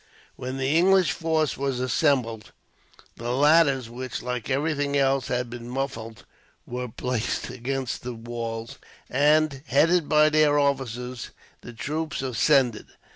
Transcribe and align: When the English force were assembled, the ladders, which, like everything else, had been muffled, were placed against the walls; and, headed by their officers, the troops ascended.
When 0.35 0.57
the 0.57 0.65
English 0.75 1.11
force 1.11 1.55
were 1.55 1.69
assembled, 1.69 2.53
the 3.17 3.29
ladders, 3.29 3.87
which, 3.87 4.23
like 4.23 4.49
everything 4.49 4.97
else, 4.97 5.27
had 5.27 5.47
been 5.47 5.69
muffled, 5.69 6.25
were 6.65 6.87
placed 6.87 7.51
against 7.51 8.01
the 8.01 8.15
walls; 8.15 8.79
and, 9.11 9.61
headed 9.67 10.09
by 10.09 10.29
their 10.29 10.57
officers, 10.57 11.29
the 11.61 11.71
troops 11.73 12.23
ascended. 12.23 12.87